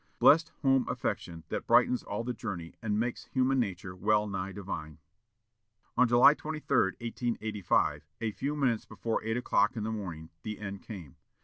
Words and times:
Blessed 0.17 0.51
home 0.63 0.87
affection, 0.89 1.43
that 1.49 1.67
brightens 1.67 2.01
all 2.01 2.23
the 2.23 2.33
journey, 2.33 2.73
and 2.81 2.99
makes 2.99 3.25
human 3.25 3.59
nature 3.59 3.95
well 3.95 4.25
nigh 4.25 4.51
divine! 4.51 4.97
On 5.95 6.07
July 6.07 6.33
23, 6.33 6.93
1885, 6.99 8.07
a 8.19 8.31
few 8.31 8.55
minutes 8.55 8.85
before 8.85 9.23
eight 9.23 9.37
o'clock 9.37 9.77
in 9.77 9.83
the 9.83 9.91
morning, 9.91 10.31
the 10.41 10.57
end 10.57 10.81
came. 10.81 11.17